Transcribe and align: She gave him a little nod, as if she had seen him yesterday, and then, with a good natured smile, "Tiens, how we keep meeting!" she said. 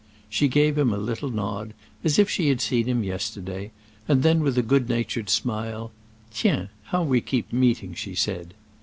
She 0.31 0.47
gave 0.47 0.79
him 0.79 0.91
a 0.91 0.97
little 0.97 1.29
nod, 1.29 1.75
as 2.03 2.17
if 2.17 2.27
she 2.27 2.49
had 2.49 2.59
seen 2.59 2.87
him 2.87 3.03
yesterday, 3.03 3.69
and 4.07 4.23
then, 4.23 4.41
with 4.41 4.57
a 4.57 4.63
good 4.63 4.89
natured 4.89 5.29
smile, 5.29 5.91
"Tiens, 6.33 6.69
how 6.85 7.03
we 7.03 7.21
keep 7.21 7.53
meeting!" 7.53 7.93
she 7.93 8.15
said. 8.15 8.55